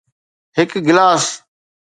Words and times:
هڪ 0.57 0.71
گلاس 0.87 1.25